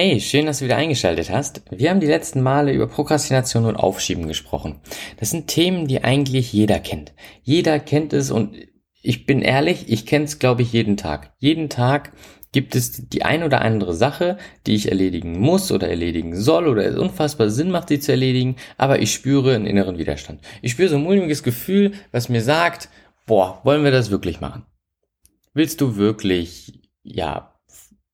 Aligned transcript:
Hey, 0.00 0.20
schön, 0.20 0.46
dass 0.46 0.60
du 0.60 0.66
wieder 0.66 0.76
eingeschaltet 0.76 1.28
hast. 1.28 1.62
Wir 1.72 1.90
haben 1.90 1.98
die 1.98 2.06
letzten 2.06 2.40
Male 2.40 2.72
über 2.72 2.86
Prokrastination 2.86 3.64
und 3.64 3.74
Aufschieben 3.74 4.28
gesprochen. 4.28 4.80
Das 5.18 5.30
sind 5.30 5.48
Themen, 5.48 5.88
die 5.88 6.04
eigentlich 6.04 6.52
jeder 6.52 6.78
kennt. 6.78 7.14
Jeder 7.42 7.80
kennt 7.80 8.12
es 8.12 8.30
und 8.30 8.54
ich 9.02 9.26
bin 9.26 9.42
ehrlich, 9.42 9.88
ich 9.88 10.06
kenne 10.06 10.26
es, 10.26 10.38
glaube 10.38 10.62
ich, 10.62 10.72
jeden 10.72 10.96
Tag. 10.96 11.32
Jeden 11.40 11.68
Tag 11.68 12.12
gibt 12.52 12.76
es 12.76 13.08
die 13.08 13.24
ein 13.24 13.42
oder 13.42 13.60
andere 13.62 13.92
Sache, 13.92 14.38
die 14.68 14.76
ich 14.76 14.88
erledigen 14.88 15.40
muss 15.40 15.72
oder 15.72 15.88
erledigen 15.88 16.36
soll 16.36 16.68
oder 16.68 16.86
es 16.86 16.96
unfassbar 16.96 17.50
Sinn 17.50 17.72
macht, 17.72 17.88
sie 17.88 17.98
zu 17.98 18.12
erledigen, 18.12 18.54
aber 18.76 19.02
ich 19.02 19.12
spüre 19.12 19.56
einen 19.56 19.66
inneren 19.66 19.98
Widerstand. 19.98 20.42
Ich 20.62 20.70
spüre 20.70 20.90
so 20.90 20.94
ein 20.94 21.02
mulmiges 21.02 21.42
Gefühl, 21.42 21.90
was 22.12 22.28
mir 22.28 22.40
sagt, 22.40 22.88
boah, 23.26 23.60
wollen 23.64 23.82
wir 23.82 23.90
das 23.90 24.12
wirklich 24.12 24.40
machen? 24.40 24.64
Willst 25.54 25.80
du 25.80 25.96
wirklich, 25.96 26.88
ja, 27.02 27.58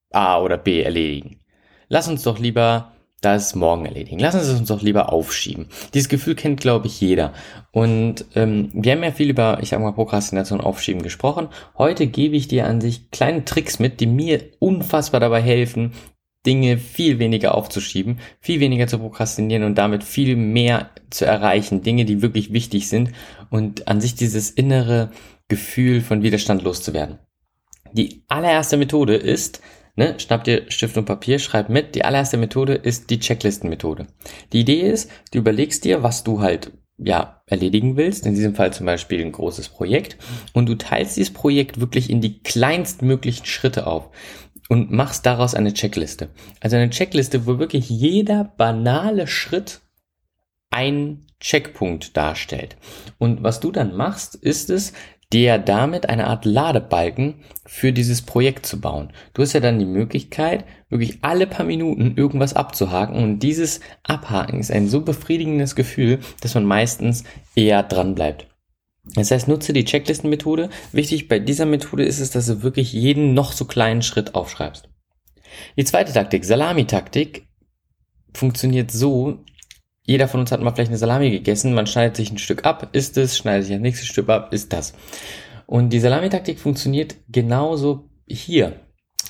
A 0.09 0.41
oder 0.41 0.57
B 0.57 0.81
erledigen? 0.81 1.41
Lass 1.87 2.07
uns 2.07 2.23
doch 2.23 2.39
lieber 2.39 2.91
das 3.21 3.55
morgen 3.55 3.85
erledigen. 3.85 4.19
Lass 4.19 4.35
uns 4.35 4.49
uns 4.49 4.67
doch 4.67 4.81
lieber 4.81 5.11
aufschieben. 5.11 5.67
Dieses 5.93 6.09
Gefühl 6.09 6.35
kennt, 6.35 6.61
glaube 6.61 6.87
ich, 6.87 7.01
jeder. 7.01 7.33
Und 7.71 8.25
ähm, 8.35 8.69
wir 8.73 8.91
haben 8.91 9.03
ja 9.03 9.11
viel 9.11 9.29
über, 9.29 9.57
ich 9.61 9.69
sag 9.69 9.79
mal, 9.79 9.93
Prokrastination 9.93 10.61
aufschieben 10.61 11.01
gesprochen. 11.01 11.47
Heute 11.77 12.05
gebe 12.07 12.35
ich 12.35 12.47
dir 12.47 12.67
an 12.67 12.81
sich 12.81 13.09
kleine 13.09 13.43
Tricks 13.43 13.79
mit, 13.79 13.99
die 13.99 14.05
mir 14.05 14.43
unfassbar 14.59 15.19
dabei 15.19 15.41
helfen, 15.41 15.93
Dinge 16.45 16.77
viel 16.77 17.17
weniger 17.17 17.55
aufzuschieben, 17.55 18.19
viel 18.39 18.59
weniger 18.59 18.85
zu 18.85 18.99
prokrastinieren 18.99 19.63
und 19.63 19.75
damit 19.75 20.03
viel 20.03 20.35
mehr 20.35 20.91
zu 21.09 21.25
erreichen. 21.25 21.81
Dinge, 21.81 22.05
die 22.05 22.21
wirklich 22.21 22.53
wichtig 22.53 22.87
sind 22.87 23.11
und 23.49 23.87
an 23.87 24.01
sich 24.01 24.13
dieses 24.13 24.51
innere 24.51 25.09
Gefühl 25.47 26.01
von 26.01 26.21
Widerstand 26.21 26.61
loszuwerden. 26.61 27.17
Die 27.93 28.23
allererste 28.27 28.77
Methode 28.77 29.15
ist, 29.15 29.61
Ne? 29.95 30.19
Schnapp 30.19 30.43
dir 30.43 30.65
Stift 30.69 30.97
und 30.97 31.05
Papier, 31.05 31.39
schreib 31.39 31.69
mit. 31.69 31.95
Die 31.95 32.03
allererste 32.03 32.37
Methode 32.37 32.73
ist 32.73 33.09
die 33.09 33.19
Checklistenmethode. 33.19 34.07
Die 34.51 34.59
Idee 34.61 34.81
ist, 34.81 35.09
du 35.31 35.39
überlegst 35.39 35.85
dir, 35.85 36.03
was 36.03 36.23
du 36.23 36.41
halt 36.41 36.71
ja, 36.97 37.41
erledigen 37.45 37.97
willst, 37.97 38.25
in 38.25 38.35
diesem 38.35 38.55
Fall 38.55 38.71
zum 38.71 38.85
Beispiel 38.85 39.21
ein 39.21 39.31
großes 39.31 39.69
Projekt, 39.69 40.17
und 40.53 40.67
du 40.67 40.75
teilst 40.75 41.17
dieses 41.17 41.33
Projekt 41.33 41.79
wirklich 41.79 42.09
in 42.09 42.21
die 42.21 42.39
kleinstmöglichen 42.39 43.45
Schritte 43.45 43.87
auf 43.87 44.11
und 44.69 44.91
machst 44.91 45.25
daraus 45.25 45.55
eine 45.55 45.73
Checkliste. 45.73 46.29
Also 46.61 46.77
eine 46.77 46.89
Checkliste, 46.89 47.45
wo 47.45 47.59
wirklich 47.59 47.89
jeder 47.89 48.43
banale 48.43 49.27
Schritt 49.27 49.81
ein 50.71 51.25
Checkpunkt 51.39 52.17
darstellt. 52.17 52.75
Und 53.17 53.43
was 53.43 53.59
du 53.59 53.71
dann 53.71 53.95
machst, 53.95 54.35
ist 54.35 54.69
es, 54.69 54.93
dir 55.33 55.57
damit 55.57 56.09
eine 56.09 56.27
Art 56.27 56.45
Ladebalken 56.45 57.35
für 57.65 57.91
dieses 57.91 58.21
Projekt 58.21 58.65
zu 58.65 58.79
bauen. 58.79 59.11
Du 59.33 59.41
hast 59.41 59.53
ja 59.53 59.59
dann 59.59 59.79
die 59.79 59.85
Möglichkeit, 59.85 60.65
wirklich 60.89 61.19
alle 61.21 61.47
paar 61.47 61.65
Minuten 61.65 62.15
irgendwas 62.15 62.53
abzuhaken 62.53 63.21
und 63.21 63.39
dieses 63.39 63.79
Abhaken 64.03 64.59
ist 64.59 64.71
ein 64.71 64.87
so 64.87 65.01
befriedigendes 65.01 65.75
Gefühl, 65.75 66.19
dass 66.41 66.55
man 66.55 66.65
meistens 66.65 67.23
eher 67.55 67.83
dran 67.83 68.15
bleibt. 68.15 68.47
Das 69.13 69.31
heißt, 69.31 69.47
nutze 69.47 69.73
die 69.73 69.85
Checklistenmethode. 69.85 70.69
Wichtig 70.91 71.27
bei 71.27 71.39
dieser 71.39 71.65
Methode 71.65 72.05
ist 72.05 72.19
es, 72.19 72.31
dass 72.31 72.47
du 72.47 72.63
wirklich 72.63 72.91
jeden 72.91 73.33
noch 73.33 73.51
so 73.51 73.65
kleinen 73.65 74.01
Schritt 74.01 74.33
aufschreibst. 74.33 74.89
Die 75.77 75.85
zweite 75.85 76.11
Taktik, 76.11 76.43
Salami-Taktik, 76.43 77.47
funktioniert 78.33 78.91
so, 78.91 79.43
jeder 80.05 80.27
von 80.27 80.39
uns 80.39 80.51
hat 80.51 80.61
mal 80.61 80.71
vielleicht 80.71 80.91
eine 80.91 80.97
Salami 80.97 81.31
gegessen, 81.31 81.73
man 81.73 81.87
schneidet 81.87 82.15
sich 82.15 82.31
ein 82.31 82.37
Stück 82.37 82.65
ab, 82.65 82.89
isst 82.93 83.17
es, 83.17 83.37
schneidet 83.37 83.65
sich 83.65 83.75
ein 83.75 83.81
nächstes 83.81 84.07
Stück 84.07 84.29
ab, 84.29 84.53
isst 84.53 84.71
das. 84.71 84.93
Und 85.65 85.89
die 85.89 85.99
Salamitaktik 85.99 86.59
funktioniert 86.59 87.15
genauso 87.27 88.09
hier. 88.27 88.79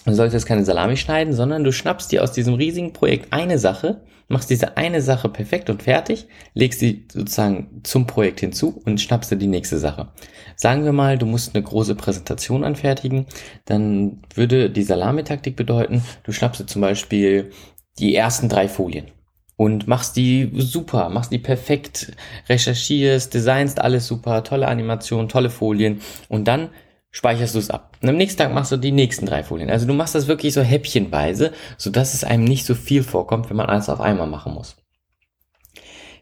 Du 0.05 0.13
solltest 0.13 0.45
keine 0.45 0.65
Salami 0.65 0.97
schneiden, 0.97 1.33
sondern 1.33 1.63
du 1.63 1.71
schnappst 1.71 2.11
dir 2.11 2.23
aus 2.23 2.33
diesem 2.33 2.55
riesigen 2.55 2.93
Projekt 2.93 3.31
eine 3.31 3.57
Sache, 3.57 4.03
machst 4.27 4.49
diese 4.49 4.75
eine 4.75 5.01
Sache 5.01 5.29
perfekt 5.29 5.69
und 5.69 5.81
fertig, 5.81 6.27
legst 6.53 6.79
sie 6.79 7.07
sozusagen 7.11 7.81
zum 7.83 8.05
Projekt 8.05 8.41
hinzu 8.41 8.81
und 8.85 8.99
schnappst 8.99 9.31
dir 9.31 9.37
die 9.37 9.47
nächste 9.47 9.79
Sache. 9.79 10.09
Sagen 10.57 10.83
wir 10.83 10.91
mal, 10.91 11.17
du 11.17 11.25
musst 11.25 11.55
eine 11.55 11.63
große 11.63 11.95
Präsentation 11.95 12.63
anfertigen, 12.63 13.27
dann 13.63 14.21
würde 14.33 14.69
die 14.69 14.83
Salamitaktik 14.83 15.55
bedeuten, 15.55 16.03
du 16.23 16.33
schnappst 16.33 16.61
dir 16.61 16.65
zum 16.65 16.81
Beispiel 16.81 17.51
die 17.97 18.13
ersten 18.13 18.49
drei 18.49 18.67
Folien 18.67 19.14
und 19.57 19.87
machst 19.87 20.15
die 20.17 20.51
super, 20.55 21.09
machst 21.09 21.31
die 21.31 21.39
perfekt, 21.39 22.13
recherchierst, 22.49 23.33
designst 23.33 23.79
alles 23.79 24.07
super, 24.07 24.43
tolle 24.43 24.67
Animation, 24.67 25.29
tolle 25.29 25.49
Folien 25.49 26.01
und 26.27 26.47
dann 26.47 26.69
speicherst 27.11 27.55
du 27.55 27.59
es 27.59 27.69
ab. 27.69 27.97
Und 28.01 28.09
am 28.09 28.17
nächsten 28.17 28.39
Tag 28.39 28.53
machst 28.53 28.73
du 28.73 28.77
die 28.77 28.91
nächsten 28.91 29.25
drei 29.25 29.41
Folien. 29.43 29.69
Also 29.69 29.87
du 29.87 29.93
machst 29.93 30.15
das 30.15 30.27
wirklich 30.27 30.53
so 30.53 30.61
häppchenweise, 30.61 31.53
so 31.77 31.89
dass 31.89 32.13
es 32.13 32.25
einem 32.25 32.43
nicht 32.43 32.65
so 32.65 32.75
viel 32.75 33.03
vorkommt, 33.03 33.49
wenn 33.49 33.57
man 33.57 33.67
alles 33.67 33.87
auf 33.87 34.01
einmal 34.01 34.27
machen 34.27 34.53
muss. 34.53 34.75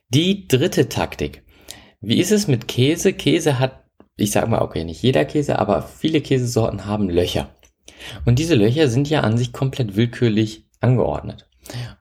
Die 0.09 0.47
dritte 0.47 0.89
Taktik. 0.89 1.43
Wie 1.99 2.19
ist 2.19 2.31
es 2.31 2.47
mit 2.47 2.67
Käse? 2.67 3.13
Käse 3.13 3.57
hat, 3.57 3.85
ich 4.17 4.29
sag 4.29 4.47
mal, 4.47 4.61
okay, 4.61 4.83
nicht 4.83 5.01
jeder 5.01 5.25
Käse, 5.25 5.57
aber 5.57 5.81
viele 5.81 6.21
Käsesorten 6.21 6.85
haben 6.85 7.09
Löcher. 7.09 7.49
Und 8.25 8.37
diese 8.37 8.53
Löcher 8.53 8.87
sind 8.87 9.09
ja 9.09 9.21
an 9.21 9.37
sich 9.37 9.51
komplett 9.51 9.95
willkürlich 9.95 10.67
angeordnet. 10.79 11.49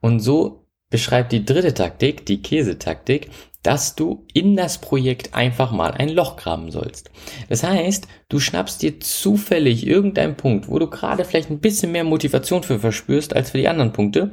Und 0.01 0.21
so 0.21 0.62
beschreibt 0.93 1.33
die 1.33 1.45
dritte 1.45 1.75
Taktik, 1.75 2.25
die 2.27 2.41
Käsetaktik, 2.41 3.31
dass 3.63 3.95
du 3.95 4.27
in 4.35 4.57
das 4.57 4.79
Projekt 4.79 5.35
einfach 5.35 5.73
mal 5.73 5.93
ein 5.93 6.09
Loch 6.09 6.37
graben 6.37 6.71
sollst. 6.71 7.11
Das 7.49 7.63
heißt, 7.65 8.07
du 8.29 8.39
schnappst 8.39 8.83
dir 8.83 9.01
zufällig 9.01 9.87
irgendeinen 9.87 10.37
Punkt, 10.37 10.69
wo 10.69 10.79
du 10.79 10.89
gerade 10.89 11.25
vielleicht 11.25 11.51
ein 11.51 11.61
bisschen 11.61 11.93
mehr 11.93 12.05
Motivation 12.05 12.63
für 12.63 12.79
verspürst 12.79 13.35
als 13.35 13.51
für 13.51 13.59
die 13.59 13.69
anderen 13.69 13.93
Punkte 13.93 14.33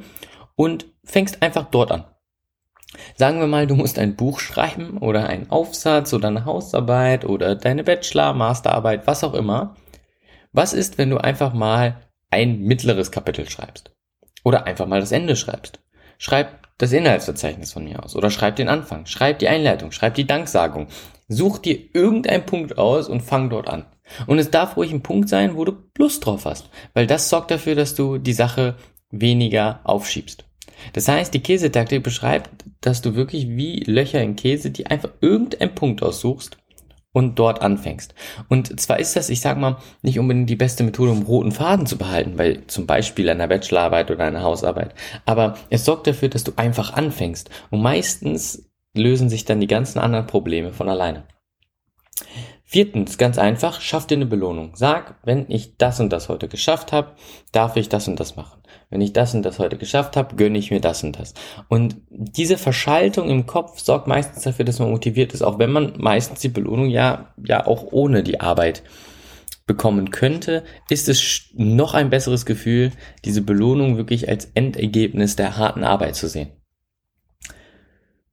und 0.54 0.86
fängst 1.04 1.42
einfach 1.42 1.70
dort 1.70 1.90
an. 1.90 2.04
Sagen 3.16 3.38
wir 3.38 3.46
mal, 3.46 3.66
du 3.68 3.76
musst 3.76 3.98
ein 3.98 4.16
Buch 4.16 4.40
schreiben 4.40 4.98
oder 4.98 5.28
einen 5.28 5.48
Aufsatz 5.48 6.12
oder 6.12 6.28
eine 6.28 6.44
Hausarbeit 6.44 7.24
oder 7.24 7.54
deine 7.54 7.84
Bachelor, 7.84 8.34
Masterarbeit, 8.34 9.06
was 9.06 9.22
auch 9.22 9.34
immer. 9.34 9.76
Was 10.52 10.72
ist, 10.72 10.98
wenn 10.98 11.10
du 11.10 11.18
einfach 11.18 11.54
mal 11.54 12.00
ein 12.30 12.60
mittleres 12.62 13.12
Kapitel 13.12 13.48
schreibst? 13.48 13.92
Oder 14.42 14.66
einfach 14.66 14.86
mal 14.86 15.00
das 15.00 15.12
Ende 15.12 15.36
schreibst? 15.36 15.80
Schreib 16.22 16.68
das 16.76 16.92
Inhaltsverzeichnis 16.92 17.72
von 17.72 17.84
mir 17.84 18.04
aus 18.04 18.14
oder 18.14 18.30
schreib 18.30 18.56
den 18.56 18.68
Anfang, 18.68 19.06
schreib 19.06 19.38
die 19.38 19.48
Einleitung, 19.48 19.90
schreib 19.90 20.14
die 20.16 20.26
Danksagung. 20.26 20.88
Such 21.28 21.60
dir 21.60 21.78
irgendeinen 21.94 22.44
Punkt 22.44 22.76
aus 22.76 23.08
und 23.08 23.22
fang 23.22 23.48
dort 23.48 23.68
an. 23.68 23.86
Und 24.26 24.38
es 24.38 24.50
darf 24.50 24.76
ruhig 24.76 24.92
ein 24.92 25.02
Punkt 25.02 25.30
sein, 25.30 25.56
wo 25.56 25.64
du 25.64 25.72
Lust 25.96 26.26
drauf 26.26 26.44
hast, 26.44 26.68
weil 26.92 27.06
das 27.06 27.30
sorgt 27.30 27.50
dafür, 27.50 27.74
dass 27.74 27.94
du 27.94 28.18
die 28.18 28.34
Sache 28.34 28.74
weniger 29.10 29.80
aufschiebst. 29.84 30.44
Das 30.92 31.08
heißt, 31.08 31.32
die 31.32 31.40
Käsetaktik 31.40 32.02
beschreibt, 32.02 32.50
dass 32.82 33.00
du 33.00 33.14
wirklich 33.14 33.48
wie 33.48 33.80
Löcher 33.80 34.20
in 34.20 34.36
Käse, 34.36 34.70
die 34.70 34.88
einfach 34.88 35.10
irgendeinen 35.22 35.74
Punkt 35.74 36.02
aussuchst 36.02 36.58
und 37.12 37.38
dort 37.38 37.62
anfängst. 37.62 38.14
Und 38.48 38.80
zwar 38.80 39.00
ist 39.00 39.16
das, 39.16 39.30
ich 39.30 39.40
sag 39.40 39.58
mal, 39.58 39.78
nicht 40.02 40.18
unbedingt 40.18 40.48
die 40.48 40.56
beste 40.56 40.84
Methode, 40.84 41.10
um 41.12 41.22
roten 41.22 41.52
Faden 41.52 41.86
zu 41.86 41.98
behalten, 41.98 42.38
weil 42.38 42.66
zum 42.66 42.86
Beispiel 42.86 43.28
einer 43.28 43.48
Bachelorarbeit 43.48 44.10
oder 44.10 44.24
einer 44.24 44.42
Hausarbeit. 44.42 44.94
Aber 45.26 45.56
es 45.70 45.84
sorgt 45.84 46.06
dafür, 46.06 46.28
dass 46.28 46.44
du 46.44 46.52
einfach 46.56 46.92
anfängst. 46.92 47.50
Und 47.70 47.82
meistens 47.82 48.70
lösen 48.94 49.28
sich 49.28 49.44
dann 49.44 49.60
die 49.60 49.66
ganzen 49.66 49.98
anderen 49.98 50.26
Probleme 50.26 50.72
von 50.72 50.88
alleine. 50.88 51.24
Viertens, 52.72 53.18
ganz 53.18 53.36
einfach, 53.36 53.80
schaff 53.80 54.06
dir 54.06 54.14
eine 54.14 54.26
Belohnung. 54.26 54.76
Sag, 54.76 55.16
wenn 55.24 55.46
ich 55.48 55.76
das 55.76 55.98
und 55.98 56.12
das 56.12 56.28
heute 56.28 56.46
geschafft 56.46 56.92
habe, 56.92 57.16
darf 57.50 57.74
ich 57.74 57.88
das 57.88 58.06
und 58.06 58.20
das 58.20 58.36
machen. 58.36 58.60
Wenn 58.90 59.00
ich 59.00 59.12
das 59.12 59.34
und 59.34 59.42
das 59.42 59.58
heute 59.58 59.76
geschafft 59.76 60.16
habe, 60.16 60.36
gönne 60.36 60.56
ich 60.56 60.70
mir 60.70 60.80
das 60.80 61.02
und 61.02 61.18
das. 61.18 61.34
Und 61.66 61.96
diese 62.10 62.56
Verschaltung 62.58 63.28
im 63.28 63.46
Kopf 63.46 63.80
sorgt 63.80 64.06
meistens 64.06 64.44
dafür, 64.44 64.64
dass 64.64 64.78
man 64.78 64.92
motiviert 64.92 65.34
ist, 65.34 65.42
auch 65.42 65.58
wenn 65.58 65.72
man 65.72 65.94
meistens 65.98 66.38
die 66.38 66.48
Belohnung 66.48 66.90
ja, 66.90 67.34
ja 67.44 67.66
auch 67.66 67.88
ohne 67.90 68.22
die 68.22 68.40
Arbeit 68.40 68.84
bekommen 69.66 70.12
könnte, 70.12 70.62
ist 70.88 71.08
es 71.08 71.50
noch 71.54 71.94
ein 71.94 72.08
besseres 72.08 72.46
Gefühl, 72.46 72.92
diese 73.24 73.42
Belohnung 73.42 73.96
wirklich 73.96 74.28
als 74.28 74.44
Endergebnis 74.54 75.34
der 75.34 75.56
harten 75.56 75.82
Arbeit 75.82 76.14
zu 76.14 76.28
sehen. 76.28 76.50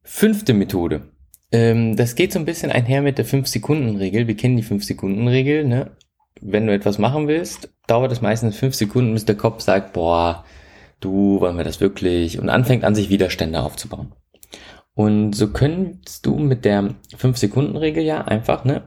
Fünfte 0.04 0.54
Methode. 0.54 1.10
Ähm, 1.50 1.96
das 1.96 2.14
geht 2.14 2.32
so 2.32 2.38
ein 2.38 2.44
bisschen 2.44 2.70
einher 2.70 3.02
mit 3.02 3.18
der 3.18 3.26
5-Sekunden-Regel. 3.26 4.26
Wir 4.26 4.36
kennen 4.36 4.56
die 4.56 4.64
5-Sekunden-Regel. 4.64 5.64
Ne? 5.64 5.90
Wenn 6.40 6.66
du 6.66 6.74
etwas 6.74 6.98
machen 6.98 7.28
willst, 7.28 7.70
dauert 7.86 8.12
es 8.12 8.20
meistens 8.20 8.56
5 8.56 8.74
Sekunden, 8.74 9.14
bis 9.14 9.24
der 9.24 9.36
Kopf 9.36 9.62
sagt, 9.62 9.92
boah, 9.92 10.44
du, 11.00 11.40
wollen 11.40 11.56
wir 11.56 11.64
das 11.64 11.80
wirklich? 11.80 12.38
Und 12.38 12.50
anfängt 12.50 12.84
an, 12.84 12.94
sich 12.94 13.08
Widerstände 13.08 13.62
aufzubauen. 13.62 14.12
Und 14.94 15.32
so 15.34 15.52
könntest 15.52 16.26
du 16.26 16.36
mit 16.38 16.64
der 16.64 16.94
5-Sekunden-Regel 17.16 18.02
ja 18.02 18.24
einfach, 18.24 18.64
ne, 18.64 18.82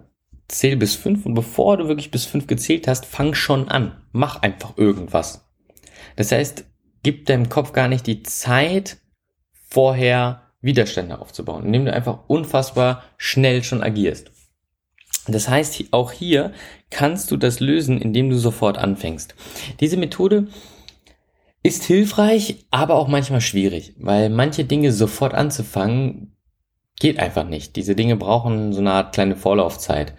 zähl 0.50 0.76
bis 0.76 0.96
5 0.96 1.26
und 1.26 1.34
bevor 1.34 1.78
du 1.78 1.88
wirklich 1.88 2.12
bis 2.12 2.26
5 2.26 2.48
gezählt 2.48 2.88
hast, 2.88 3.06
fang 3.06 3.34
schon 3.34 3.70
an. 3.70 4.02
Mach 4.12 4.42
einfach 4.42 4.78
irgendwas. 4.78 5.48
Das 6.18 6.32
heißt, 6.32 6.66
gib 7.04 7.26
deinem 7.26 7.50
Kopf 7.50 7.72
gar 7.72 7.88
nicht 7.88 8.08
die 8.08 8.24
Zeit, 8.24 8.98
vorher 9.54 10.51
Widerstände 10.62 11.20
aufzubauen, 11.20 11.66
indem 11.66 11.86
du 11.86 11.94
einfach 11.94 12.20
unfassbar 12.28 13.04
schnell 13.18 13.64
schon 13.64 13.84
agierst. 13.84 14.32
Das 15.28 15.48
heißt, 15.48 15.86
auch 15.92 16.12
hier 16.12 16.52
kannst 16.90 17.32
du 17.32 17.38
das 17.38 17.60
lösen, 17.60 18.02
indem 18.02 18.30
du 18.30 18.38
sofort 18.38 18.78
anfängst. 18.78 19.36
Diese 19.80 19.98
Methode 19.98 20.48
ist 21.64 21.84
hilfreich, 21.84 22.66
aber 22.72 22.96
auch 22.96 23.08
manchmal 23.08 23.42
schwierig, 23.42 23.94
weil 23.98 24.30
manche 24.30 24.66
Dinge 24.66 24.92
sofort 24.92 25.34
anzufangen 25.34 26.36
geht 27.00 27.20
einfach 27.20 27.48
nicht. 27.48 27.76
Diese 27.76 27.96
Dinge 27.96 28.16
brauchen 28.16 28.74
so 28.74 28.80
eine 28.80 28.92
Art 28.92 29.14
kleine 29.14 29.36
Vorlaufzeit. 29.36 30.14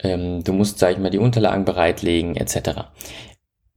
Ähm, 0.00 0.44
du 0.44 0.52
musst, 0.52 0.78
sag 0.78 0.92
ich 0.92 0.98
mal, 0.98 1.10
die 1.10 1.18
Unterlagen 1.18 1.64
bereitlegen 1.64 2.36
etc. 2.36 2.90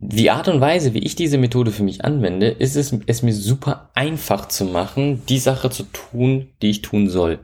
Die 0.03 0.31
Art 0.31 0.48
und 0.48 0.59
Weise, 0.59 0.95
wie 0.95 1.03
ich 1.03 1.15
diese 1.15 1.38
Methode 1.38 1.69
für 1.69 1.83
mich 1.83 2.03
anwende, 2.03 2.48
ist 2.48 2.75
es, 2.75 2.92
es 3.06 3.21
mir 3.21 3.33
super 3.33 3.92
einfach 3.94 4.48
zu 4.48 4.65
machen, 4.65 5.21
die 5.30 5.38
Sache 5.38 5.69
zu 5.69 5.83
tun, 5.83 6.48
die 6.63 6.71
ich 6.71 6.81
tun 6.81 7.07
soll. 7.07 7.38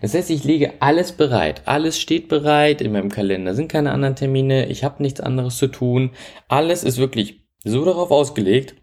Das 0.00 0.14
heißt, 0.14 0.30
ich 0.30 0.42
lege 0.42 0.72
alles 0.80 1.12
bereit. 1.12 1.60
Alles 1.66 2.00
steht 2.00 2.28
bereit 2.28 2.80
in 2.80 2.92
meinem 2.92 3.10
Kalender. 3.10 3.54
Sind 3.54 3.70
keine 3.70 3.92
anderen 3.92 4.16
Termine. 4.16 4.68
Ich 4.68 4.84
habe 4.84 5.02
nichts 5.02 5.20
anderes 5.20 5.58
zu 5.58 5.66
tun. 5.66 6.12
Alles 6.48 6.82
ist 6.82 6.96
wirklich 6.96 7.42
so 7.62 7.84
darauf 7.84 8.10
ausgelegt, 8.10 8.74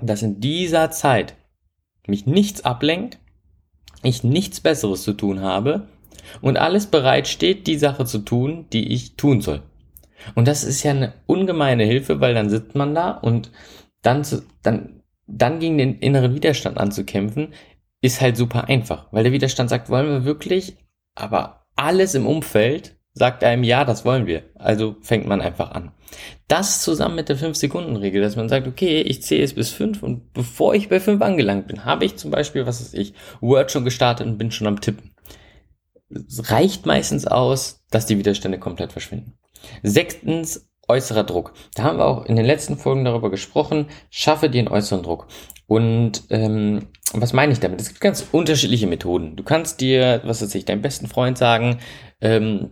dass 0.00 0.22
in 0.22 0.38
dieser 0.38 0.92
Zeit 0.92 1.34
mich 2.06 2.24
nichts 2.24 2.64
ablenkt, 2.64 3.18
ich 4.04 4.22
nichts 4.22 4.60
Besseres 4.60 5.02
zu 5.02 5.14
tun 5.14 5.40
habe 5.40 5.88
und 6.40 6.56
alles 6.56 6.86
bereit 6.86 7.26
steht, 7.26 7.66
die 7.66 7.78
Sache 7.78 8.04
zu 8.04 8.20
tun, 8.20 8.66
die 8.72 8.92
ich 8.92 9.16
tun 9.16 9.40
soll. 9.40 9.62
Und 10.34 10.48
das 10.48 10.64
ist 10.64 10.82
ja 10.82 10.92
eine 10.92 11.14
ungemeine 11.26 11.84
Hilfe, 11.84 12.20
weil 12.20 12.34
dann 12.34 12.50
sitzt 12.50 12.74
man 12.74 12.94
da 12.94 13.10
und 13.10 13.50
dann, 14.02 14.24
zu, 14.24 14.42
dann, 14.62 15.02
dann 15.26 15.60
gegen 15.60 15.78
den 15.78 15.98
inneren 15.98 16.34
Widerstand 16.34 16.78
anzukämpfen, 16.78 17.54
ist 18.00 18.20
halt 18.20 18.36
super 18.36 18.68
einfach, 18.68 19.06
weil 19.12 19.24
der 19.24 19.32
Widerstand 19.32 19.70
sagt, 19.70 19.88
wollen 19.88 20.08
wir 20.08 20.24
wirklich, 20.24 20.76
aber 21.14 21.66
alles 21.74 22.14
im 22.14 22.26
Umfeld 22.26 22.96
sagt 23.14 23.44
einem, 23.44 23.62
ja, 23.62 23.84
das 23.84 24.04
wollen 24.04 24.26
wir. 24.26 24.42
Also 24.56 24.96
fängt 25.00 25.26
man 25.26 25.40
einfach 25.40 25.70
an. 25.70 25.92
Das 26.48 26.82
zusammen 26.82 27.14
mit 27.14 27.28
der 27.28 27.38
5-Sekunden-Regel, 27.38 28.20
dass 28.20 28.36
man 28.36 28.48
sagt, 28.48 28.66
okay, 28.66 29.00
ich 29.00 29.22
zähle 29.22 29.44
es 29.44 29.54
bis 29.54 29.70
5 29.70 30.02
und 30.02 30.32
bevor 30.32 30.74
ich 30.74 30.88
bei 30.88 31.00
5 31.00 31.22
angelangt 31.22 31.68
bin, 31.68 31.84
habe 31.84 32.04
ich 32.04 32.16
zum 32.16 32.30
Beispiel, 32.30 32.66
was 32.66 32.80
weiß 32.80 32.94
ich, 32.94 33.14
Word 33.40 33.70
schon 33.70 33.84
gestartet 33.84 34.26
und 34.26 34.36
bin 34.36 34.50
schon 34.50 34.66
am 34.66 34.80
Tippen. 34.80 35.14
Es 36.10 36.50
reicht 36.50 36.86
meistens 36.86 37.26
aus, 37.26 37.84
dass 37.90 38.06
die 38.06 38.18
Widerstände 38.18 38.58
komplett 38.58 38.92
verschwinden. 38.92 39.38
Sechstens, 39.82 40.68
äußerer 40.88 41.24
Druck. 41.24 41.54
Da 41.74 41.84
haben 41.84 41.98
wir 41.98 42.06
auch 42.06 42.26
in 42.26 42.36
den 42.36 42.44
letzten 42.44 42.76
Folgen 42.76 43.04
darüber 43.04 43.30
gesprochen. 43.30 43.86
Schaffe 44.10 44.50
dir 44.50 44.58
einen 44.58 44.68
äußeren 44.68 45.02
Druck. 45.02 45.26
Und 45.66 46.24
ähm, 46.30 46.88
was 47.12 47.32
meine 47.32 47.52
ich 47.52 47.60
damit? 47.60 47.80
Es 47.80 47.88
gibt 47.88 48.00
ganz 48.00 48.26
unterschiedliche 48.32 48.86
Methoden. 48.86 49.36
Du 49.36 49.42
kannst 49.42 49.80
dir, 49.80 50.20
was 50.24 50.42
weiß 50.42 50.54
ich, 50.54 50.64
deinem 50.64 50.82
besten 50.82 51.06
Freund 51.06 51.38
sagen, 51.38 51.78
ähm, 52.20 52.70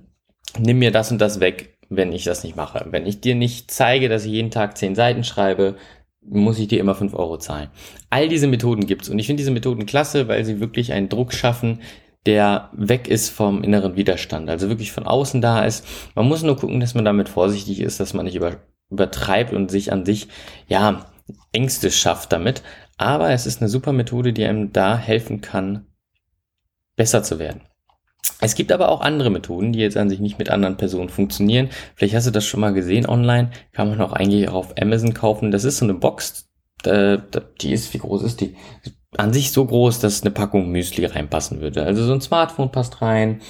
nimm 0.59 0.79
mir 0.79 0.91
das 0.91 1.11
und 1.11 1.19
das 1.19 1.41
weg, 1.41 1.79
wenn 1.89 2.13
ich 2.13 2.25
das 2.25 2.45
nicht 2.45 2.57
mache. 2.57 2.87
Wenn 2.91 3.07
ich 3.07 3.21
dir 3.21 3.35
nicht 3.35 3.71
zeige, 3.71 4.09
dass 4.09 4.25
ich 4.25 4.33
jeden 4.33 4.51
Tag 4.51 4.77
zehn 4.77 4.95
Seiten 4.95 5.25
schreibe, 5.25 5.77
muss 6.25 6.59
ich 6.59 6.69
dir 6.69 6.81
immer 6.81 6.95
fünf 6.95 7.15
Euro 7.15 7.39
zahlen. 7.39 7.71
All 8.11 8.29
diese 8.29 8.47
Methoden 8.47 8.87
gibt's 8.87 9.09
und 9.09 9.19
ich 9.19 9.27
finde 9.27 9.41
diese 9.41 9.51
Methoden 9.51 9.87
klasse, 9.87 10.29
weil 10.29 10.45
sie 10.45 10.61
wirklich 10.61 10.93
einen 10.93 11.09
Druck 11.09 11.33
schaffen, 11.33 11.81
der 12.27 12.71
weg 12.73 13.09
ist 13.09 13.31
vom 13.31 13.63
inneren 13.63 13.97
Widerstand, 13.97 14.49
also 14.49 14.69
wirklich 14.69 14.93
von 14.93 15.07
außen 15.07 15.41
da 15.41 15.65
ist. 15.65 15.85
Man 16.15 16.29
muss 16.29 16.43
nur 16.43 16.57
gucken, 16.57 16.81
dass 16.81 16.95
man 16.95 17.05
damit 17.05 17.29
vorsichtig 17.29 17.81
ist, 17.81 17.99
dass 17.99 18.15
man 18.15 18.27
nicht 18.27 18.37
über, 18.37 18.57
übertreibt 18.91 19.53
und 19.53 19.71
sich 19.71 19.93
an 19.93 20.05
sich, 20.05 20.29
ja, 20.69 21.07
Ängste 21.53 21.91
schafft 21.91 22.33
damit. 22.33 22.63
Aber 22.97 23.31
es 23.31 23.47
ist 23.47 23.61
eine 23.61 23.69
super 23.69 23.93
Methode, 23.93 24.33
die 24.33 24.45
einem 24.45 24.73
da 24.73 24.97
helfen 24.97 25.41
kann, 25.41 25.87
besser 26.97 27.23
zu 27.23 27.39
werden. 27.39 27.63
Es 28.41 28.55
gibt 28.55 28.73
aber 28.73 28.89
auch 28.89 29.01
andere 29.01 29.31
Methoden, 29.31 29.73
die 29.73 29.81
jetzt 29.81 29.97
an 29.97 30.09
sich 30.09 30.21
nicht 30.21 30.39
mit 30.39 30.51
anderen 30.51 30.77
Personen 30.77 31.09
funktionieren. 31.09 31.71
Vielleicht 31.95 32.15
hast 32.15 32.27
du 32.27 32.31
das 32.31 32.45
schon 32.45 32.61
mal 32.61 32.73
gesehen 32.73 33.07
online. 33.07 33.51
Kann 33.73 33.89
man 33.89 34.01
auch 34.01 34.13
eigentlich 34.13 34.49
auch 34.49 34.55
auf 34.55 34.75
Amazon 34.81 35.15
kaufen. 35.15 35.51
Das 35.51 35.65
ist 35.65 35.79
so 35.79 35.85
eine 35.85 35.95
Box. 35.95 36.49
Die 36.85 37.73
ist, 37.73 37.93
wie 37.95 37.99
groß 37.99 38.23
ist 38.23 38.41
die? 38.41 38.57
An 39.17 39.33
sich 39.33 39.53
so 39.53 39.65
groß, 39.65 40.01
dass 40.01 40.23
eine 40.23 40.31
Packung 40.31 40.71
Müsli 40.71 41.05
reinpassen 41.05 41.61
würde. 41.61 41.85
Also 41.85 42.05
so 42.05 42.13
ein 42.13 42.21
Smartphone 42.21 42.73
passt 42.73 43.03
rein 43.03 43.41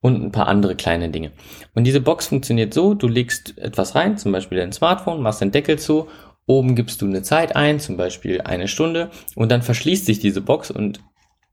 und 0.00 0.22
ein 0.22 0.32
paar 0.32 0.46
andere 0.46 0.76
kleine 0.76 1.10
Dinge. 1.10 1.32
Und 1.74 1.84
diese 1.84 2.00
Box 2.00 2.28
funktioniert 2.28 2.72
so, 2.72 2.94
du 2.94 3.08
legst 3.08 3.58
etwas 3.58 3.94
rein, 3.94 4.18
zum 4.18 4.32
Beispiel 4.32 4.58
dein 4.58 4.72
Smartphone, 4.72 5.20
machst 5.20 5.40
den 5.40 5.50
Deckel 5.50 5.78
zu 5.78 6.06
Oben 6.50 6.74
gibst 6.74 7.00
du 7.00 7.06
eine 7.06 7.22
Zeit 7.22 7.54
ein, 7.54 7.78
zum 7.78 7.96
Beispiel 7.96 8.40
eine 8.40 8.66
Stunde, 8.66 9.10
und 9.36 9.52
dann 9.52 9.62
verschließt 9.62 10.04
sich 10.04 10.18
diese 10.18 10.40
Box 10.40 10.72
und 10.72 11.00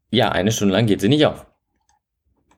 ja, 0.10 0.30
eine 0.30 0.52
Stunde 0.52 0.74
lang 0.74 0.88
geht 0.88 1.02
sie 1.02 1.08
nicht 1.08 1.28
auf. 1.28 1.46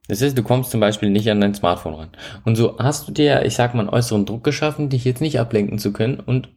Das 0.07 0.21
heißt, 0.21 0.37
du 0.37 0.43
kommst 0.43 0.71
zum 0.71 0.79
Beispiel 0.79 1.09
nicht 1.09 1.29
an 1.29 1.41
dein 1.41 1.53
Smartphone 1.53 1.95
ran. 1.95 2.11
Und 2.45 2.55
so 2.55 2.77
hast 2.79 3.07
du 3.07 3.11
dir, 3.11 3.45
ich 3.45 3.55
sag 3.55 3.73
mal, 3.73 3.81
einen 3.81 3.89
äußeren 3.89 4.25
Druck 4.25 4.45
geschaffen, 4.45 4.87
dich 4.87 5.03
jetzt 5.03 5.19
nicht 5.19 5.37
ablenken 5.37 5.79
zu 5.79 5.91
können 5.91 6.21
und 6.21 6.49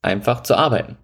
einfach 0.00 0.44
zu 0.44 0.54
arbeiten. 0.54 0.96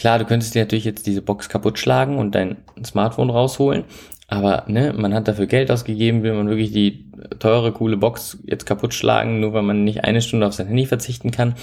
Klar, 0.00 0.18
du 0.18 0.24
könntest 0.24 0.54
dir 0.54 0.62
natürlich 0.62 0.86
jetzt 0.86 1.06
diese 1.06 1.20
Box 1.20 1.50
kaputt 1.50 1.78
schlagen 1.78 2.16
und 2.16 2.34
dein 2.34 2.56
Smartphone 2.82 3.28
rausholen, 3.28 3.84
aber 4.28 4.64
ne, 4.66 4.94
man 4.96 5.12
hat 5.12 5.28
dafür 5.28 5.44
Geld 5.44 5.70
ausgegeben, 5.70 6.22
will 6.22 6.32
man 6.32 6.48
wirklich 6.48 6.72
die 6.72 7.12
teure, 7.38 7.70
coole 7.70 7.98
Box 7.98 8.38
jetzt 8.46 8.64
kaputt 8.64 8.94
schlagen, 8.94 9.40
nur 9.40 9.52
weil 9.52 9.60
man 9.60 9.84
nicht 9.84 10.04
eine 10.04 10.22
Stunde 10.22 10.46
auf 10.46 10.54
sein 10.54 10.68
Handy 10.68 10.86
verzichten 10.86 11.32
kann. 11.32 11.54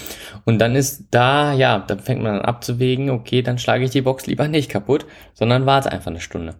Und 0.46 0.60
dann 0.60 0.76
ist 0.76 1.06
da, 1.10 1.52
ja, 1.54 1.80
dann 1.80 1.98
fängt 1.98 2.22
man 2.22 2.36
an 2.36 2.46
abzuwägen, 2.46 3.10
okay, 3.10 3.42
dann 3.42 3.58
schlage 3.58 3.86
ich 3.86 3.90
die 3.90 4.04
Box 4.04 4.28
lieber 4.28 4.48
nicht 4.48 4.70
kaputt, 4.70 5.08
sondern 5.34 5.66
warte 5.66 5.92
einfach 5.92 6.12
eine 6.12 6.22
Stunde. 6.22 6.54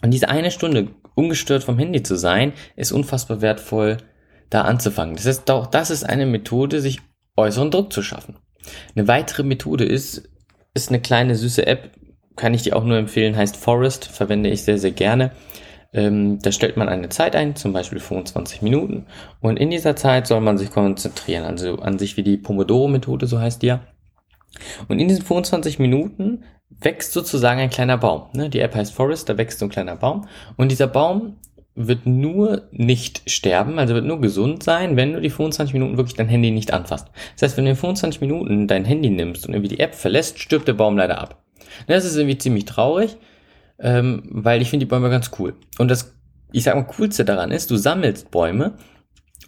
Und 0.00 0.12
diese 0.12 0.30
eine 0.30 0.50
Stunde 0.50 0.88
ungestört 1.14 1.62
vom 1.62 1.78
Handy 1.78 2.02
zu 2.02 2.16
sein, 2.16 2.54
ist 2.74 2.90
unfassbar 2.90 3.42
wertvoll, 3.42 3.98
da 4.48 4.62
anzufangen. 4.62 5.16
Das 5.16 5.26
heißt, 5.26 5.50
auch 5.50 5.66
das 5.66 5.90
ist 5.90 6.04
eine 6.04 6.24
Methode, 6.24 6.80
sich 6.80 7.00
äußeren 7.36 7.70
Druck 7.70 7.92
zu 7.92 8.02
schaffen. 8.02 8.36
Eine 8.94 9.08
weitere 9.08 9.42
Methode 9.42 9.84
ist, 9.84 10.31
ist 10.74 10.88
eine 10.88 11.00
kleine 11.00 11.34
süße 11.34 11.66
App, 11.66 11.90
kann 12.36 12.54
ich 12.54 12.62
dir 12.62 12.76
auch 12.76 12.84
nur 12.84 12.96
empfehlen, 12.96 13.36
heißt 13.36 13.56
Forest, 13.56 14.06
verwende 14.06 14.50
ich 14.50 14.62
sehr, 14.62 14.78
sehr 14.78 14.92
gerne. 14.92 15.32
Ähm, 15.92 16.38
da 16.40 16.52
stellt 16.52 16.78
man 16.78 16.88
eine 16.88 17.10
Zeit 17.10 17.36
ein, 17.36 17.54
zum 17.54 17.72
Beispiel 17.72 18.00
25 18.00 18.62
Minuten. 18.62 19.06
Und 19.40 19.58
in 19.58 19.70
dieser 19.70 19.94
Zeit 19.96 20.26
soll 20.26 20.40
man 20.40 20.56
sich 20.56 20.70
konzentrieren, 20.70 21.44
also 21.44 21.76
an 21.76 21.98
sich 21.98 22.16
wie 22.16 22.22
die 22.22 22.38
Pomodoro-Methode, 22.38 23.26
so 23.26 23.38
heißt 23.38 23.62
die 23.62 23.66
ja. 23.66 23.80
Und 24.88 24.98
in 24.98 25.08
diesen 25.08 25.24
25 25.24 25.78
Minuten 25.78 26.44
wächst 26.80 27.12
sozusagen 27.12 27.60
ein 27.60 27.70
kleiner 27.70 27.98
Baum. 27.98 28.28
Ne? 28.32 28.48
Die 28.48 28.60
App 28.60 28.74
heißt 28.74 28.94
Forest, 28.94 29.28
da 29.28 29.36
wächst 29.36 29.58
so 29.58 29.66
ein 29.66 29.70
kleiner 29.70 29.96
Baum. 29.96 30.26
Und 30.56 30.70
dieser 30.70 30.86
Baum 30.86 31.36
wird 31.74 32.06
nur 32.06 32.62
nicht 32.70 33.22
sterben, 33.30 33.78
also 33.78 33.94
wird 33.94 34.04
nur 34.04 34.20
gesund 34.20 34.62
sein, 34.62 34.96
wenn 34.96 35.14
du 35.14 35.20
die 35.20 35.30
25 35.30 35.72
Minuten 35.72 35.96
wirklich 35.96 36.16
dein 36.16 36.28
Handy 36.28 36.50
nicht 36.50 36.72
anfasst. 36.72 37.08
Das 37.34 37.42
heißt, 37.42 37.56
wenn 37.56 37.64
du 37.64 37.70
in 37.70 37.76
25 37.76 38.20
Minuten 38.20 38.66
dein 38.66 38.84
Handy 38.84 39.08
nimmst 39.08 39.46
und 39.46 39.54
irgendwie 39.54 39.74
die 39.74 39.80
App 39.80 39.94
verlässt, 39.94 40.38
stirbt 40.38 40.68
der 40.68 40.74
Baum 40.74 40.96
leider 40.96 41.18
ab. 41.18 41.42
Das 41.86 42.04
ist 42.04 42.16
irgendwie 42.16 42.38
ziemlich 42.38 42.66
traurig, 42.66 43.16
ähm, 43.78 44.22
weil 44.30 44.60
ich 44.60 44.68
finde 44.68 44.84
die 44.84 44.90
Bäume 44.90 45.08
ganz 45.08 45.30
cool. 45.38 45.54
Und 45.78 45.90
das, 45.90 46.14
ich 46.52 46.64
sag 46.64 46.74
mal, 46.74 46.82
coolste 46.82 47.24
daran 47.24 47.50
ist, 47.50 47.70
du 47.70 47.76
sammelst 47.76 48.30
Bäume 48.30 48.74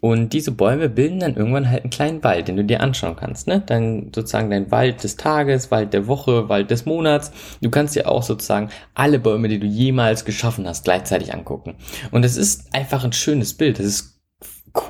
und 0.04 0.34
diese 0.34 0.50
Bäume 0.50 0.90
bilden 0.90 1.20
dann 1.20 1.34
irgendwann 1.34 1.70
halt 1.70 1.84
einen 1.84 1.90
kleinen 1.90 2.22
Wald, 2.22 2.48
den 2.48 2.58
du 2.58 2.64
dir 2.66 2.82
anschauen 2.82 3.16
kannst. 3.16 3.46
Ne? 3.46 3.62
Dann 3.64 4.12
sozusagen 4.14 4.50
dein 4.50 4.70
Wald 4.70 5.02
des 5.02 5.16
Tages, 5.16 5.70
Wald 5.70 5.94
der 5.94 6.06
Woche, 6.06 6.50
Wald 6.50 6.70
des 6.70 6.84
Monats. 6.84 7.32
Du 7.62 7.70
kannst 7.70 7.96
dir 7.96 8.06
auch 8.06 8.22
sozusagen 8.22 8.68
alle 8.92 9.18
Bäume, 9.18 9.48
die 9.48 9.58
du 9.58 9.66
jemals 9.66 10.26
geschaffen 10.26 10.68
hast, 10.68 10.84
gleichzeitig 10.84 11.32
angucken. 11.32 11.76
Und 12.10 12.22
es 12.22 12.36
ist 12.36 12.74
einfach 12.74 13.02
ein 13.02 13.14
schönes 13.14 13.54
Bild. 13.54 13.80
Es 13.80 13.86
ist 13.86 14.20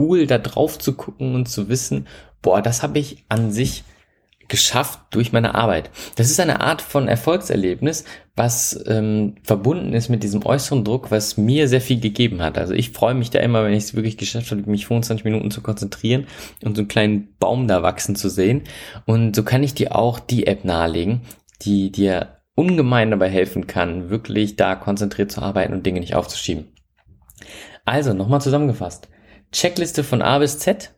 cool, 0.00 0.26
da 0.26 0.38
drauf 0.38 0.80
zu 0.80 0.94
gucken 0.94 1.36
und 1.36 1.48
zu 1.48 1.68
wissen, 1.68 2.08
boah, 2.42 2.60
das 2.60 2.82
habe 2.82 2.98
ich 2.98 3.24
an 3.28 3.52
sich 3.52 3.84
geschafft 4.48 5.00
durch 5.10 5.32
meine 5.32 5.54
Arbeit. 5.54 5.90
Das 6.16 6.30
ist 6.30 6.40
eine 6.40 6.60
Art 6.60 6.82
von 6.82 7.08
Erfolgserlebnis, 7.08 8.04
was 8.36 8.82
ähm, 8.86 9.36
verbunden 9.42 9.92
ist 9.92 10.08
mit 10.08 10.22
diesem 10.22 10.44
äußeren 10.44 10.84
Druck, 10.84 11.10
was 11.10 11.36
mir 11.36 11.68
sehr 11.68 11.80
viel 11.80 12.00
gegeben 12.00 12.42
hat. 12.42 12.58
Also 12.58 12.74
ich 12.74 12.90
freue 12.90 13.14
mich 13.14 13.30
da 13.30 13.38
immer, 13.40 13.64
wenn 13.64 13.72
ich 13.72 13.84
es 13.84 13.94
wirklich 13.94 14.16
geschafft 14.16 14.50
habe, 14.50 14.68
mich 14.68 14.86
25 14.86 15.24
Minuten 15.24 15.50
zu 15.50 15.62
konzentrieren 15.62 16.26
und 16.62 16.76
so 16.76 16.82
einen 16.82 16.88
kleinen 16.88 17.36
Baum 17.38 17.68
da 17.68 17.82
wachsen 17.82 18.16
zu 18.16 18.28
sehen. 18.28 18.62
Und 19.06 19.36
so 19.36 19.42
kann 19.42 19.62
ich 19.62 19.74
dir 19.74 19.96
auch 19.96 20.18
die 20.18 20.46
App 20.46 20.64
nahelegen, 20.64 21.22
die 21.62 21.92
dir 21.92 22.38
ungemein 22.54 23.10
dabei 23.10 23.28
helfen 23.28 23.66
kann, 23.66 24.10
wirklich 24.10 24.56
da 24.56 24.76
konzentriert 24.76 25.32
zu 25.32 25.42
arbeiten 25.42 25.72
und 25.72 25.84
Dinge 25.84 26.00
nicht 26.00 26.14
aufzuschieben. 26.14 26.66
Also, 27.84 28.14
nochmal 28.14 28.40
zusammengefasst. 28.40 29.08
Checkliste 29.52 30.04
von 30.04 30.22
A 30.22 30.38
bis 30.38 30.58
Z, 30.58 30.94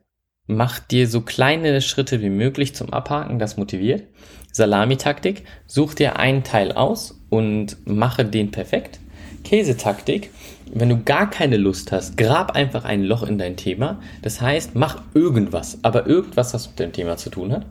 Mach 0.46 0.78
dir 0.78 1.08
so 1.08 1.22
kleine 1.22 1.80
Schritte 1.80 2.22
wie 2.22 2.30
möglich 2.30 2.74
zum 2.74 2.92
Abhaken, 2.92 3.38
das 3.38 3.56
motiviert. 3.56 4.04
Salamitaktik, 4.52 5.44
such 5.66 5.94
dir 5.94 6.18
einen 6.18 6.44
Teil 6.44 6.72
aus 6.72 7.20
und 7.30 7.76
mache 7.84 8.24
den 8.24 8.50
perfekt. 8.52 9.00
Käsetaktik. 9.42 10.30
Wenn 10.72 10.88
du 10.88 11.02
gar 11.04 11.30
keine 11.30 11.56
Lust 11.56 11.92
hast, 11.92 12.16
grab 12.16 12.52
einfach 12.52 12.84
ein 12.84 13.04
Loch 13.04 13.22
in 13.22 13.38
dein 13.38 13.56
Thema. 13.56 14.00
Das 14.22 14.40
heißt, 14.40 14.74
mach 14.74 15.02
irgendwas, 15.14 15.78
aber 15.82 16.06
irgendwas, 16.06 16.54
was 16.54 16.68
mit 16.68 16.80
dem 16.80 16.92
Thema 16.92 17.16
zu 17.16 17.30
tun 17.30 17.52
hat. 17.52 17.66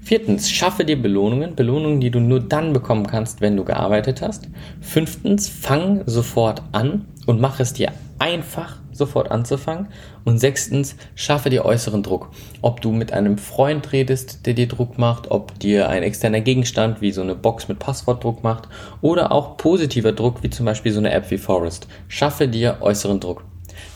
Viertens, 0.00 0.50
schaffe 0.50 0.86
dir 0.86 1.00
Belohnungen, 1.00 1.54
Belohnungen, 1.54 2.00
die 2.00 2.10
du 2.10 2.20
nur 2.20 2.40
dann 2.40 2.72
bekommen 2.72 3.06
kannst, 3.06 3.42
wenn 3.42 3.56
du 3.56 3.64
gearbeitet 3.64 4.22
hast. 4.22 4.48
Fünftens, 4.80 5.48
fang 5.48 6.02
sofort 6.06 6.62
an 6.72 7.04
und 7.26 7.40
mach 7.40 7.60
es 7.60 7.74
dir 7.74 7.92
einfach 8.18 8.78
sofort 8.98 9.30
anzufangen. 9.30 9.88
Und 10.24 10.38
sechstens, 10.38 10.96
schaffe 11.14 11.50
dir 11.50 11.64
äußeren 11.64 12.02
Druck. 12.02 12.30
Ob 12.60 12.80
du 12.80 12.92
mit 12.92 13.12
einem 13.12 13.38
Freund 13.38 13.92
redest, 13.92 14.46
der 14.46 14.54
dir 14.54 14.68
Druck 14.68 14.98
macht, 14.98 15.30
ob 15.30 15.58
dir 15.58 15.88
ein 15.88 16.02
externer 16.02 16.40
Gegenstand 16.40 17.00
wie 17.00 17.12
so 17.12 17.22
eine 17.22 17.34
Box 17.34 17.68
mit 17.68 17.78
Passwort 17.78 18.22
Druck 18.22 18.42
macht 18.42 18.68
oder 19.00 19.32
auch 19.32 19.56
positiver 19.56 20.12
Druck 20.12 20.42
wie 20.42 20.50
zum 20.50 20.66
Beispiel 20.66 20.92
so 20.92 20.98
eine 20.98 21.12
App 21.12 21.30
wie 21.30 21.38
Forest. 21.38 21.88
Schaffe 22.08 22.48
dir 22.48 22.78
äußeren 22.80 23.20
Druck. 23.20 23.44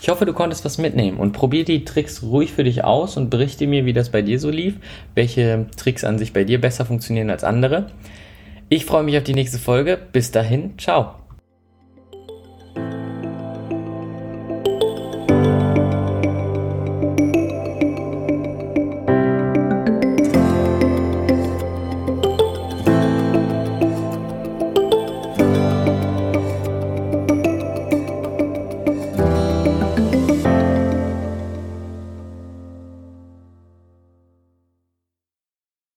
Ich 0.00 0.08
hoffe, 0.08 0.24
du 0.24 0.32
konntest 0.32 0.64
was 0.64 0.78
mitnehmen 0.78 1.18
und 1.18 1.32
probier 1.32 1.64
die 1.64 1.84
Tricks 1.84 2.22
ruhig 2.22 2.52
für 2.52 2.64
dich 2.64 2.84
aus 2.84 3.16
und 3.16 3.30
berichte 3.30 3.66
mir, 3.66 3.84
wie 3.84 3.92
das 3.92 4.10
bei 4.10 4.22
dir 4.22 4.38
so 4.38 4.50
lief, 4.50 4.76
welche 5.14 5.66
Tricks 5.76 6.04
an 6.04 6.18
sich 6.18 6.32
bei 6.32 6.44
dir 6.44 6.60
besser 6.60 6.84
funktionieren 6.84 7.30
als 7.30 7.44
andere. 7.44 7.86
Ich 8.68 8.84
freue 8.84 9.02
mich 9.02 9.16
auf 9.18 9.24
die 9.24 9.34
nächste 9.34 9.58
Folge. 9.58 9.98
Bis 10.12 10.30
dahin, 10.30 10.78
ciao. 10.78 11.21